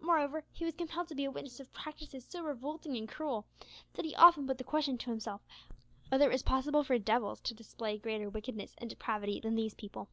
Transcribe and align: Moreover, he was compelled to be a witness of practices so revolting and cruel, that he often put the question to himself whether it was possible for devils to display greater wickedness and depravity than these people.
Moreover, 0.00 0.44
he 0.50 0.64
was 0.64 0.76
compelled 0.76 1.08
to 1.08 1.14
be 1.14 1.26
a 1.26 1.30
witness 1.30 1.60
of 1.60 1.70
practices 1.74 2.24
so 2.26 2.42
revolting 2.42 2.96
and 2.96 3.06
cruel, 3.06 3.44
that 3.92 4.06
he 4.06 4.14
often 4.14 4.46
put 4.46 4.56
the 4.56 4.64
question 4.64 4.96
to 4.96 5.10
himself 5.10 5.42
whether 6.08 6.24
it 6.24 6.32
was 6.32 6.42
possible 6.42 6.82
for 6.82 6.98
devils 6.98 7.42
to 7.42 7.52
display 7.52 7.98
greater 7.98 8.30
wickedness 8.30 8.74
and 8.78 8.88
depravity 8.88 9.40
than 9.40 9.56
these 9.56 9.74
people. 9.74 10.08